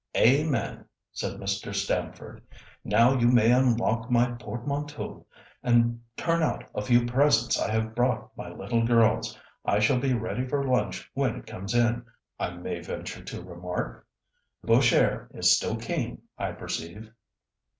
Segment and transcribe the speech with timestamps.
[0.17, 1.75] "Amen!" said Mr.
[1.75, 2.41] Stamford.
[2.83, 5.27] "Now you may unlock my portmanteau
[5.61, 9.37] and turn out a few presents I have brought my little girls.
[9.63, 12.03] I shall be ready for lunch when it comes in,
[12.39, 14.07] I may venture to remark.
[14.61, 17.11] The bush air is still keen, I perceive."